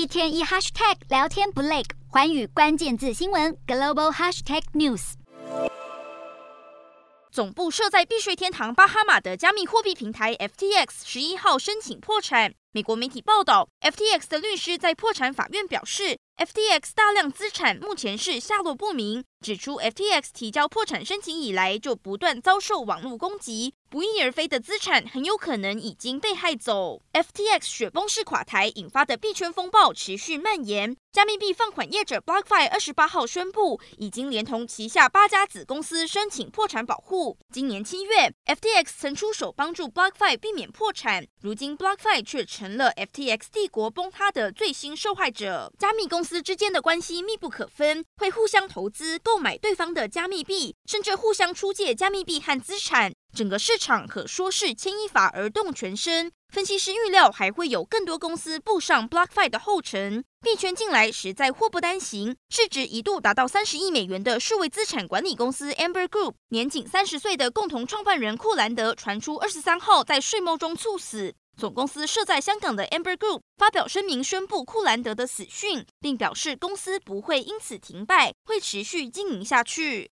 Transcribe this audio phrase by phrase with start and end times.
[0.00, 5.12] 一天一 hashtag 聊天不累，环宇关键字新闻 global hashtag news。
[7.30, 12.54] 总部设在避税天堂巴哈马的加密货币平台 FTX 十一号申请破产。
[12.72, 23.74] 美国媒体报道，FTX 的律师在破产法院表示，FTX 大量资产目前是下落不明，指出 FTX 提交破产申请以来就不断遭受网络攻击。
[23.90, 27.02] 不翼而飞的资产很有可能已经被害走。
[27.12, 30.96] FTX 雪崩式垮台引发的币圈风暴持续蔓延。
[31.10, 37.36] 加密币放款业者 BlockFi 二十八号宣布，已经连同旗下八家子公司申请破产保护。
[37.52, 45.72] 今年七月，FTX 曾出手帮助 BlockFi 避免破产，如今 BlockFi 却成了 FTX 帝国崩塌的最新受害者。
[45.76, 53.12] 加密公司之间的关系密不可分，会互相投资、购买对方的加密币，甚至互相出借加密币和资产。
[53.34, 56.30] 整个市场可说是牵一发而动全身。
[56.52, 60.24] 分析师预料还会有更多公司步上 BlockFi 的后尘。
[60.40, 71.34] 币圈近来实在祸不单行，市值一度达到三十亿美元的数位资产管理公司 Amber Group，年仅三十岁的共同创办人库兰德传出二十三号在睡梦中猝死。
[71.56, 80.08] 总公司设在香港的 Amber Group 发表声明宣布库兰德的死讯，并表示公司不会因此停摆，会持续经营下去。